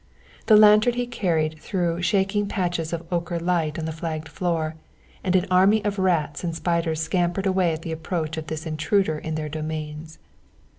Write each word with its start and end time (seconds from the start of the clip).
The 0.47 0.57
lantern 0.57 0.93
he 0.95 1.05
carried 1.05 1.59
threw 1.59 2.01
shaking 2.01 2.47
patches 2.47 2.91
of 2.91 3.05
ochre 3.13 3.39
light 3.39 3.77
on 3.77 3.85
the 3.85 3.91
flagged 3.91 4.29
floor, 4.29 4.73
and 5.23 5.35
an 5.35 5.45
army 5.51 5.85
of 5.85 5.99
rats 5.99 6.43
and 6.43 6.55
spiders 6.55 6.99
scampered 6.99 7.45
away 7.45 7.71
at 7.71 7.83
the 7.83 7.91
approach 7.91 8.35
of 8.35 8.47
this 8.47 8.65
intruder 8.65 9.19
in 9.19 9.35
their 9.35 9.47
domains. 9.47 10.17